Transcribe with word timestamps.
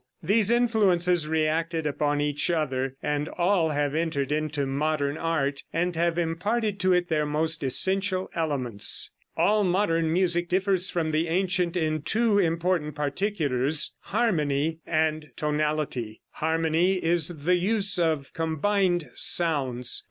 These 0.23 0.49
influences 0.49 1.27
reacted 1.27 1.85
upon 1.85 2.21
each 2.21 2.49
other, 2.49 2.95
and 3.03 3.29
all 3.29 3.69
have 3.69 3.93
entered 3.93 4.31
into 4.31 4.65
modern 4.65 5.15
art, 5.15 5.61
and 5.71 5.95
have 5.95 6.17
imparted 6.17 6.79
to 6.79 6.91
it 6.91 7.07
their 7.07 7.23
most 7.27 7.61
essential 7.61 8.27
elements. 8.33 9.11
All 9.37 9.63
modern 9.63 10.11
music 10.11 10.49
differs 10.49 10.89
from 10.89 11.11
the 11.11 11.27
ancient 11.27 11.77
in 11.77 12.01
two 12.01 12.39
important 12.39 12.95
particulars 12.95 13.93
Harmony 13.99 14.79
and 14.87 15.29
Tonality. 15.37 16.21
Harmony 16.31 16.93
is 16.93 17.27
the 17.43 17.57
use 17.57 17.99
of 17.99 18.33
combined 18.33 19.07
sounds. 19.13 19.99